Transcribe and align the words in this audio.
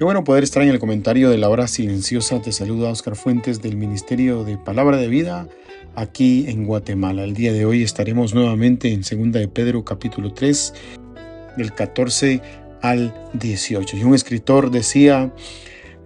Qué 0.00 0.04
bueno 0.04 0.24
poder 0.24 0.44
estar 0.44 0.62
en 0.62 0.70
el 0.70 0.78
comentario 0.78 1.28
de 1.28 1.36
la 1.36 1.50
hora 1.50 1.68
silenciosa. 1.68 2.40
Te 2.40 2.52
saluda 2.52 2.88
Oscar 2.88 3.16
Fuentes 3.16 3.60
del 3.60 3.76
Ministerio 3.76 4.44
de 4.44 4.56
Palabra 4.56 4.96
de 4.96 5.08
Vida 5.08 5.46
aquí 5.94 6.46
en 6.48 6.64
Guatemala. 6.64 7.22
El 7.24 7.34
día 7.34 7.52
de 7.52 7.66
hoy 7.66 7.82
estaremos 7.82 8.32
nuevamente 8.32 8.94
en 8.94 9.04
Segunda 9.04 9.40
de 9.40 9.48
Pedro 9.48 9.84
capítulo 9.84 10.32
3 10.32 10.72
del 11.58 11.74
14 11.74 12.40
al 12.80 13.14
18. 13.34 13.98
Y 13.98 14.04
un 14.04 14.14
escritor 14.14 14.70
decía, 14.70 15.34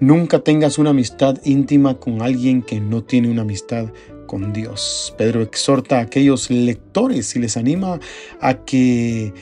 nunca 0.00 0.40
tengas 0.40 0.78
una 0.78 0.90
amistad 0.90 1.38
íntima 1.44 2.00
con 2.00 2.20
alguien 2.20 2.62
que 2.62 2.80
no 2.80 3.04
tiene 3.04 3.30
una 3.30 3.42
amistad 3.42 3.92
con 4.26 4.52
Dios. 4.52 5.14
Pedro 5.16 5.40
exhorta 5.40 5.98
a 5.98 6.02
aquellos 6.02 6.50
lectores 6.50 7.36
y 7.36 7.38
les 7.38 7.56
anima 7.56 8.00
a 8.40 8.54
que 8.64 9.32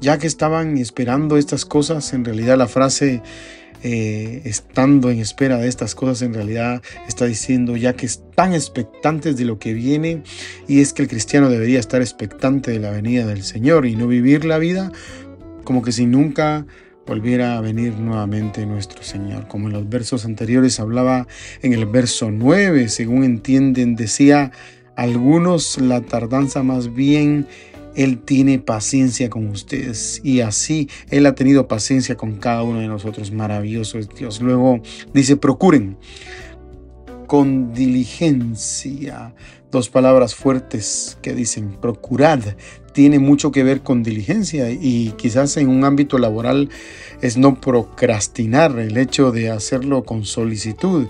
ya 0.00 0.18
que 0.18 0.26
estaban 0.26 0.78
esperando 0.78 1.36
estas 1.36 1.66
cosas, 1.66 2.14
en 2.14 2.24
realidad 2.24 2.56
la 2.56 2.68
frase 2.68 3.20
eh, 3.82 4.42
estando 4.44 5.10
en 5.10 5.18
espera 5.18 5.58
de 5.58 5.68
estas 5.68 5.94
cosas, 5.94 6.22
en 6.22 6.34
realidad 6.34 6.82
está 7.08 7.26
diciendo 7.26 7.76
ya 7.76 7.94
que 7.94 8.06
están 8.06 8.54
expectantes 8.54 9.36
de 9.36 9.44
lo 9.44 9.58
que 9.58 9.74
viene 9.74 10.22
y 10.68 10.80
es 10.80 10.92
que 10.92 11.02
el 11.02 11.08
cristiano 11.08 11.50
debería 11.50 11.80
estar 11.80 12.00
expectante 12.00 12.70
de 12.70 12.78
la 12.78 12.90
venida 12.90 13.26
del 13.26 13.42
Señor 13.42 13.86
y 13.86 13.96
no 13.96 14.06
vivir 14.06 14.44
la 14.44 14.58
vida 14.58 14.92
como 15.64 15.82
que 15.82 15.92
si 15.92 16.06
nunca 16.06 16.66
volviera 17.06 17.58
a 17.58 17.60
venir 17.60 17.94
nuevamente 17.94 18.64
nuestro 18.66 19.02
Señor. 19.02 19.48
Como 19.48 19.66
en 19.66 19.74
los 19.74 19.88
versos 19.88 20.24
anteriores 20.24 20.80
hablaba 20.80 21.26
en 21.62 21.72
el 21.72 21.86
verso 21.86 22.30
9, 22.30 22.88
según 22.88 23.24
entienden, 23.24 23.96
decía 23.96 24.52
algunos 24.96 25.78
la 25.80 26.02
tardanza 26.02 26.62
más 26.62 26.94
bien 26.94 27.46
él 27.94 28.20
tiene 28.20 28.58
paciencia 28.58 29.28
con 29.28 29.48
ustedes 29.48 30.20
y 30.24 30.40
así 30.40 30.88
Él 31.10 31.26
ha 31.26 31.34
tenido 31.34 31.68
paciencia 31.68 32.16
con 32.16 32.36
cada 32.36 32.62
uno 32.62 32.80
de 32.80 32.88
nosotros. 32.88 33.32
Maravilloso 33.32 33.98
es 33.98 34.08
Dios. 34.08 34.40
Luego 34.40 34.80
dice, 35.12 35.36
procuren 35.36 35.98
con 37.26 37.72
diligencia. 37.72 39.34
Dos 39.70 39.88
palabras 39.88 40.34
fuertes 40.34 41.18
que 41.22 41.34
dicen 41.34 41.76
procurad. 41.80 42.40
Tiene 42.92 43.18
mucho 43.18 43.52
que 43.52 43.62
ver 43.62 43.80
con 43.80 44.02
diligencia 44.02 44.70
y 44.70 45.14
quizás 45.16 45.56
en 45.56 45.68
un 45.68 45.84
ámbito 45.84 46.18
laboral 46.18 46.68
es 47.22 47.38
no 47.38 47.58
procrastinar 47.58 48.78
el 48.78 48.98
hecho 48.98 49.32
de 49.32 49.50
hacerlo 49.50 50.04
con 50.04 50.26
solicitud 50.26 51.08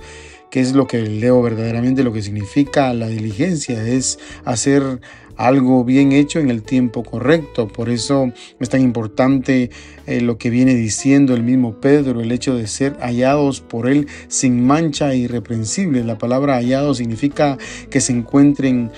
que 0.52 0.60
es 0.60 0.74
lo 0.74 0.86
que 0.86 1.00
leo 1.00 1.40
verdaderamente, 1.40 2.04
lo 2.04 2.12
que 2.12 2.20
significa 2.20 2.92
la 2.92 3.08
diligencia, 3.08 3.82
es 3.88 4.18
hacer 4.44 5.00
algo 5.36 5.84
bien 5.84 6.12
hecho 6.12 6.38
en 6.38 6.50
el 6.50 6.62
tiempo 6.62 7.02
correcto. 7.02 7.68
Por 7.68 7.90
eso 7.90 8.32
es 8.60 8.68
tan 8.68 8.80
importante 8.80 9.70
eh, 10.06 10.20
lo 10.20 10.38
que 10.38 10.50
viene 10.50 10.74
diciendo 10.74 11.34
el 11.34 11.42
mismo 11.42 11.80
Pedro, 11.80 12.20
el 12.20 12.32
hecho 12.32 12.54
de 12.54 12.66
ser 12.66 12.96
hallados 13.00 13.60
por 13.60 13.88
él 13.88 14.06
sin 14.28 14.64
mancha 14.64 15.14
irreprensible. 15.14 16.04
La 16.04 16.18
palabra 16.18 16.56
hallado 16.56 16.94
significa 16.94 17.58
que 17.90 18.00
se 18.00 18.12
encuentren 18.12 18.90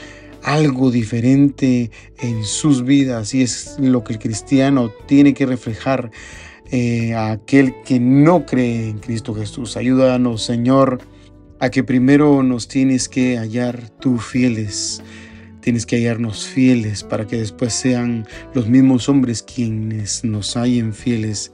algo 0.43 0.91
diferente 0.91 1.91
en 2.21 2.45
sus 2.45 2.85
vidas 2.85 3.35
y 3.35 3.43
es 3.43 3.77
lo 3.81 4.05
que 4.05 4.13
el 4.13 4.19
cristiano 4.19 4.91
tiene 5.07 5.33
que 5.33 5.47
reflejar 5.47 6.11
eh, 6.71 7.15
a 7.15 7.33
aquel 7.33 7.75
que 7.85 7.99
no 7.99 8.45
cree 8.45 8.91
en 8.91 8.99
Cristo 8.99 9.35
Jesús. 9.35 9.77
Ayúdanos, 9.77 10.43
Señor, 10.43 11.01
a 11.61 11.71
que 11.71 11.83
primero 11.83 12.43
nos 12.43 12.69
tienes 12.69 13.09
que 13.09 13.39
hallar 13.39 13.89
tú 14.01 14.19
fieles 14.19 15.03
Tienes 15.65 15.87
que 15.87 15.97
hallarnos 15.97 16.47
fieles 16.47 17.03
para 17.05 17.27
que 17.27 17.39
después 17.39 17.73
sean 17.73 18.27
los 18.53 18.69
mismos 18.69 19.09
hombres 19.09 19.43
quienes 19.43 20.23
nos 20.23 20.59
hallen 20.59 20.93
fieles 20.93 21.53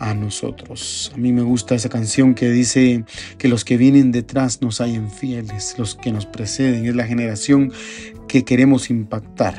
a 0.00 0.14
nosotros. 0.14 1.12
A 1.14 1.16
mí 1.16 1.32
me 1.32 1.42
gusta 1.42 1.76
esa 1.76 1.88
canción 1.88 2.34
que 2.34 2.50
dice 2.50 3.04
que 3.38 3.46
los 3.46 3.64
que 3.64 3.76
vienen 3.76 4.10
detrás 4.10 4.62
nos 4.62 4.80
hallen 4.80 5.12
fieles, 5.12 5.76
los 5.78 5.94
que 5.94 6.10
nos 6.10 6.26
preceden, 6.26 6.86
es 6.86 6.96
la 6.96 7.06
generación 7.06 7.72
que 8.26 8.44
queremos 8.44 8.90
impactar. 8.90 9.54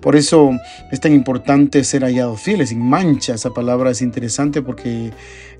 Por 0.00 0.16
eso 0.16 0.52
es 0.90 1.00
tan 1.00 1.12
importante 1.12 1.84
ser 1.84 2.02
hallados 2.02 2.40
fieles, 2.40 2.70
sin 2.70 2.80
mancha. 2.80 3.34
Esa 3.34 3.50
palabra 3.50 3.90
es 3.90 4.00
interesante 4.00 4.62
porque 4.62 5.10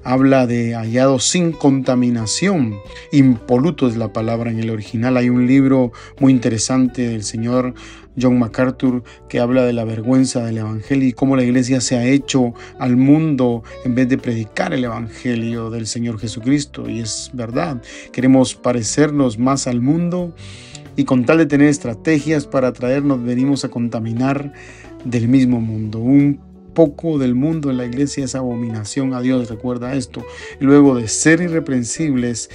habla 0.02 0.46
de 0.46 0.74
hallados 0.74 1.24
sin 1.24 1.52
contaminación. 1.52 2.76
Impoluto 3.12 3.86
es 3.86 3.96
la 3.96 4.12
palabra 4.12 4.50
en 4.50 4.58
el 4.58 4.70
original. 4.70 5.16
Hay 5.16 5.28
un 5.28 5.46
libro 5.46 5.92
muy 6.18 6.32
interesante 6.32 7.08
del 7.08 7.22
señor 7.22 7.74
John 8.20 8.38
MacArthur 8.38 9.04
que 9.28 9.40
habla 9.40 9.64
de 9.64 9.72
la 9.72 9.84
vergüenza 9.84 10.44
del 10.44 10.58
Evangelio 10.58 11.08
y 11.08 11.12
cómo 11.12 11.36
la 11.36 11.44
iglesia 11.44 11.80
se 11.80 11.96
ha 11.96 12.04
hecho 12.04 12.54
al 12.78 12.96
mundo 12.96 13.62
en 13.84 13.94
vez 13.94 14.08
de 14.08 14.18
predicar 14.18 14.72
el 14.72 14.84
Evangelio 14.84 15.70
del 15.70 15.86
Señor 15.86 16.18
Jesucristo. 16.18 16.88
Y 16.88 17.00
es 17.00 17.30
verdad, 17.32 17.82
queremos 18.12 18.54
parecernos 18.54 19.38
más 19.38 19.66
al 19.66 19.80
mundo 19.80 20.34
y 21.00 21.04
con 21.04 21.24
tal 21.24 21.38
de 21.38 21.46
tener 21.46 21.68
estrategias 21.68 22.46
para 22.46 22.68
atraernos 22.68 23.24
venimos 23.24 23.64
a 23.64 23.70
contaminar 23.70 24.52
del 25.02 25.28
mismo 25.28 25.58
mundo. 25.58 25.98
Un 25.98 26.38
poco 26.74 27.18
del 27.18 27.34
mundo 27.34 27.70
en 27.70 27.78
la 27.78 27.86
iglesia 27.86 28.22
es 28.26 28.34
abominación 28.34 29.14
a 29.14 29.22
Dios, 29.22 29.48
recuerda 29.48 29.94
esto. 29.94 30.22
luego 30.60 30.94
de 30.94 31.08
ser 31.08 31.40
irreprensibles, 31.40 32.50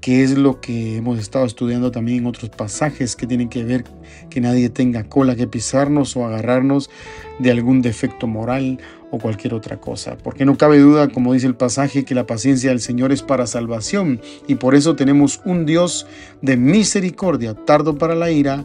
que 0.00 0.22
es 0.22 0.36
lo 0.36 0.60
que 0.60 0.96
hemos 0.96 1.18
estado 1.18 1.44
estudiando 1.44 1.90
también 1.90 2.18
en 2.18 2.26
otros 2.26 2.50
pasajes 2.50 3.16
que 3.16 3.26
tienen 3.26 3.48
que 3.48 3.64
ver 3.64 3.84
que 4.30 4.40
nadie 4.40 4.70
tenga 4.70 5.04
cola 5.04 5.36
que 5.36 5.46
pisarnos 5.46 6.16
o 6.16 6.24
agarrarnos 6.24 6.90
de 7.38 7.50
algún 7.50 7.82
defecto 7.82 8.26
moral 8.26 8.78
o 9.10 9.18
cualquier 9.18 9.54
otra 9.54 9.78
cosa. 9.78 10.16
Porque 10.16 10.44
no 10.44 10.56
cabe 10.56 10.78
duda, 10.78 11.08
como 11.08 11.34
dice 11.34 11.46
el 11.46 11.54
pasaje, 11.54 12.04
que 12.04 12.14
la 12.14 12.26
paciencia 12.26 12.70
del 12.70 12.80
Señor 12.80 13.12
es 13.12 13.22
para 13.22 13.46
salvación 13.46 14.20
y 14.46 14.54
por 14.54 14.74
eso 14.74 14.96
tenemos 14.96 15.40
un 15.44 15.66
Dios 15.66 16.06
de 16.40 16.56
misericordia, 16.56 17.54
tardo 17.54 17.98
para 17.98 18.14
la 18.14 18.30
ira, 18.30 18.64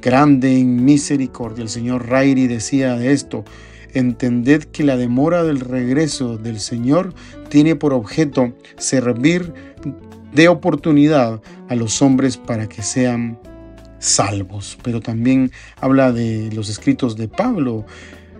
grande 0.00 0.58
en 0.58 0.84
misericordia. 0.84 1.62
El 1.62 1.68
Señor 1.68 2.08
Rairi 2.08 2.46
decía 2.46 2.96
de 2.96 3.12
esto, 3.12 3.44
entended 3.94 4.64
que 4.64 4.84
la 4.84 4.96
demora 4.96 5.42
del 5.42 5.60
regreso 5.60 6.36
del 6.36 6.60
Señor 6.60 7.14
tiene 7.48 7.76
por 7.76 7.92
objeto 7.92 8.52
servir 8.76 9.52
de 10.36 10.48
oportunidad 10.48 11.40
a 11.68 11.74
los 11.74 12.02
hombres 12.02 12.36
para 12.36 12.68
que 12.68 12.82
sean 12.82 13.38
salvos. 13.98 14.78
Pero 14.82 15.00
también 15.00 15.50
habla 15.80 16.12
de 16.12 16.50
los 16.52 16.68
escritos 16.68 17.16
de 17.16 17.26
Pablo. 17.26 17.86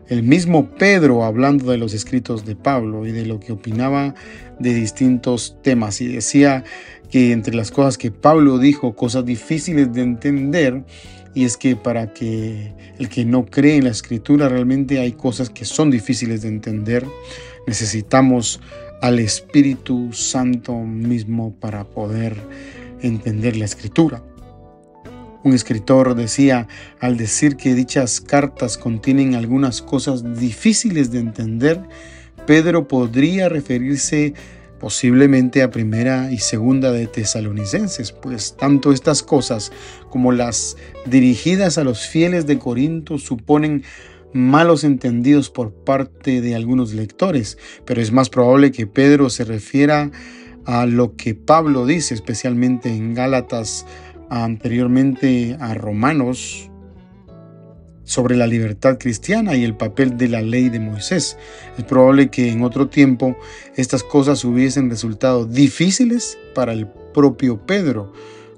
El 0.08 0.22
mismo 0.22 0.68
Pedro 0.76 1.24
hablando 1.24 1.70
de 1.72 1.78
los 1.78 1.94
escritos 1.94 2.44
de 2.44 2.54
Pablo 2.54 3.06
y 3.06 3.12
de 3.12 3.24
lo 3.24 3.40
que 3.40 3.52
opinaba 3.52 4.14
de 4.60 4.74
distintos 4.74 5.56
temas 5.62 6.00
y 6.00 6.06
decía 6.06 6.64
que 7.10 7.32
entre 7.32 7.54
las 7.54 7.70
cosas 7.70 7.96
que 7.98 8.10
Pablo 8.10 8.58
dijo, 8.58 8.94
cosas 8.94 9.24
difíciles 9.24 9.92
de 9.92 10.02
entender, 10.02 10.84
y 11.34 11.44
es 11.44 11.56
que 11.56 11.76
para 11.76 12.12
que 12.12 12.72
el 12.98 13.08
que 13.08 13.24
no 13.24 13.46
cree 13.46 13.76
en 13.76 13.84
la 13.84 13.90
escritura 13.90 14.48
realmente 14.48 15.00
hay 15.00 15.12
cosas 15.12 15.50
que 15.50 15.64
son 15.64 15.90
difíciles 15.90 16.42
de 16.42 16.48
entender, 16.48 17.06
necesitamos 17.66 18.60
al 19.00 19.18
Espíritu 19.18 20.12
Santo 20.12 20.74
mismo 20.74 21.54
para 21.60 21.84
poder 21.84 22.36
entender 23.00 23.56
la 23.56 23.64
escritura. 23.64 24.22
Un 25.44 25.52
escritor 25.52 26.14
decía, 26.14 26.66
al 26.98 27.16
decir 27.16 27.56
que 27.56 27.74
dichas 27.74 28.20
cartas 28.20 28.76
contienen 28.76 29.34
algunas 29.34 29.80
cosas 29.80 30.38
difíciles 30.40 31.12
de 31.12 31.20
entender, 31.20 31.80
Pedro 32.46 32.88
podría 32.88 33.48
referirse 33.48 34.34
posiblemente 34.80 35.62
a 35.62 35.70
primera 35.70 36.30
y 36.32 36.38
segunda 36.38 36.92
de 36.92 37.06
tesalonicenses, 37.06 38.12
pues 38.12 38.56
tanto 38.56 38.92
estas 38.92 39.22
cosas 39.22 39.72
como 40.10 40.32
las 40.32 40.76
dirigidas 41.06 41.78
a 41.78 41.84
los 41.84 42.06
fieles 42.06 42.46
de 42.46 42.58
Corinto 42.58 43.18
suponen 43.18 43.84
malos 44.32 44.84
entendidos 44.84 45.50
por 45.50 45.72
parte 45.72 46.40
de 46.40 46.54
algunos 46.54 46.92
lectores, 46.92 47.58
pero 47.84 48.00
es 48.00 48.12
más 48.12 48.28
probable 48.28 48.72
que 48.72 48.86
Pedro 48.86 49.30
se 49.30 49.44
refiera 49.44 50.10
a 50.64 50.86
lo 50.86 51.16
que 51.16 51.34
Pablo 51.34 51.86
dice, 51.86 52.14
especialmente 52.14 52.88
en 52.88 53.14
Gálatas 53.14 53.86
anteriormente 54.28 55.56
a 55.60 55.74
Romanos 55.74 56.70
sobre 58.06 58.36
la 58.36 58.46
libertad 58.46 58.98
cristiana 58.98 59.56
y 59.56 59.64
el 59.64 59.76
papel 59.76 60.16
de 60.16 60.28
la 60.28 60.40
ley 60.40 60.68
de 60.68 60.80
Moisés. 60.80 61.36
Es 61.76 61.84
probable 61.84 62.30
que 62.30 62.50
en 62.50 62.62
otro 62.62 62.88
tiempo 62.88 63.36
estas 63.74 64.02
cosas 64.02 64.44
hubiesen 64.44 64.88
resultado 64.88 65.44
difíciles 65.44 66.38
para 66.54 66.72
el 66.72 66.86
propio 67.12 67.66
Pedro, 67.66 68.12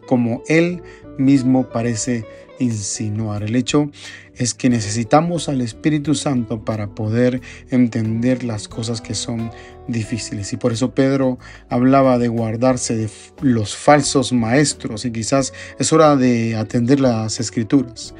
como 0.06 0.42
él 0.48 0.82
mismo 1.18 1.68
parece 1.70 2.24
insinuar. 2.58 3.42
El 3.42 3.56
hecho 3.56 3.90
es 4.34 4.54
que 4.54 4.70
necesitamos 4.70 5.48
al 5.48 5.60
Espíritu 5.60 6.14
Santo 6.14 6.64
para 6.64 6.88
poder 6.88 7.40
entender 7.70 8.44
las 8.44 8.68
cosas 8.68 9.00
que 9.00 9.14
son 9.14 9.50
difíciles. 9.88 10.52
Y 10.52 10.56
por 10.56 10.72
eso 10.72 10.94
Pedro 10.94 11.38
hablaba 11.68 12.18
de 12.18 12.28
guardarse 12.28 12.96
de 12.96 13.08
los 13.42 13.76
falsos 13.76 14.32
maestros 14.32 15.04
y 15.04 15.10
quizás 15.10 15.52
es 15.78 15.92
hora 15.92 16.16
de 16.16 16.56
atender 16.56 17.00
las 17.00 17.40
escrituras. 17.40 18.14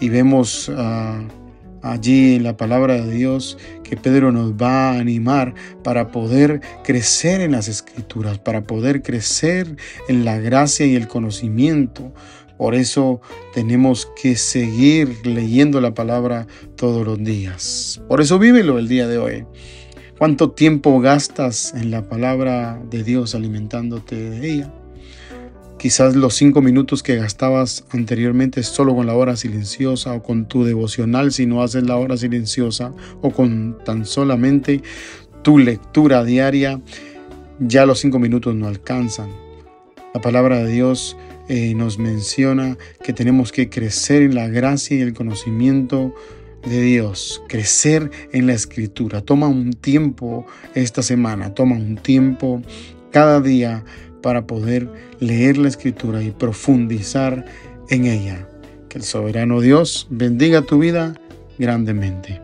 Y 0.00 0.08
vemos 0.08 0.70
ah, 0.76 1.22
allí 1.84 2.34
en 2.34 2.42
la 2.42 2.56
palabra 2.56 2.94
de 2.94 3.10
Dios 3.10 3.58
que 3.82 3.96
Pedro 3.96 4.32
nos 4.32 4.54
va 4.54 4.90
a 4.90 4.98
animar 4.98 5.54
para 5.82 6.10
poder 6.10 6.60
crecer 6.82 7.40
en 7.40 7.52
las 7.52 7.68
escrituras, 7.68 8.38
para 8.38 8.64
poder 8.64 9.02
crecer 9.02 9.76
en 10.08 10.24
la 10.24 10.38
gracia 10.38 10.86
y 10.86 10.96
el 10.96 11.06
conocimiento 11.06 12.12
por 12.58 12.74
eso 12.74 13.20
tenemos 13.52 14.08
que 14.20 14.36
seguir 14.36 15.26
leyendo 15.26 15.80
la 15.80 15.94
palabra 15.94 16.46
todos 16.76 17.04
los 17.04 17.22
días. 17.22 18.00
Por 18.08 18.20
eso 18.20 18.38
vívelo 18.38 18.78
el 18.78 18.88
día 18.88 19.08
de 19.08 19.18
hoy. 19.18 19.46
¿Cuánto 20.18 20.52
tiempo 20.52 21.00
gastas 21.00 21.74
en 21.74 21.90
la 21.90 22.08
palabra 22.08 22.80
de 22.88 23.02
Dios 23.02 23.34
alimentándote 23.34 24.14
de 24.14 24.52
ella? 24.52 24.72
Quizás 25.78 26.16
los 26.16 26.34
cinco 26.34 26.62
minutos 26.62 27.02
que 27.02 27.16
gastabas 27.16 27.84
anteriormente 27.90 28.62
solo 28.62 28.94
con 28.94 29.06
la 29.06 29.14
hora 29.14 29.36
silenciosa 29.36 30.14
o 30.14 30.22
con 30.22 30.46
tu 30.46 30.64
devocional 30.64 31.32
si 31.32 31.46
no 31.46 31.62
haces 31.62 31.82
la 31.82 31.96
hora 31.96 32.16
silenciosa 32.16 32.94
o 33.20 33.30
con 33.32 33.76
tan 33.84 34.06
solamente 34.06 34.82
tu 35.42 35.58
lectura 35.58 36.24
diaria, 36.24 36.80
ya 37.58 37.84
los 37.84 37.98
cinco 37.98 38.18
minutos 38.18 38.54
no 38.54 38.66
alcanzan. 38.66 39.28
La 40.14 40.20
palabra 40.20 40.58
de 40.58 40.72
Dios 40.72 41.18
eh, 41.48 41.74
nos 41.74 41.98
menciona 41.98 42.78
que 43.02 43.12
tenemos 43.12 43.52
que 43.52 43.68
crecer 43.68 44.22
en 44.22 44.34
la 44.34 44.48
gracia 44.48 44.96
y 44.96 45.00
el 45.00 45.14
conocimiento 45.14 46.14
de 46.64 46.80
Dios, 46.80 47.42
crecer 47.48 48.10
en 48.32 48.46
la 48.46 48.54
escritura. 48.54 49.20
Toma 49.20 49.48
un 49.48 49.72
tiempo 49.72 50.46
esta 50.74 51.02
semana, 51.02 51.54
toma 51.54 51.76
un 51.76 51.96
tiempo 51.96 52.62
cada 53.10 53.40
día 53.40 53.84
para 54.22 54.46
poder 54.46 54.88
leer 55.20 55.58
la 55.58 55.68
escritura 55.68 56.22
y 56.22 56.30
profundizar 56.30 57.44
en 57.90 58.06
ella. 58.06 58.48
Que 58.88 58.98
el 58.98 59.04
soberano 59.04 59.60
Dios 59.60 60.06
bendiga 60.10 60.62
tu 60.62 60.78
vida 60.78 61.14
grandemente. 61.58 62.43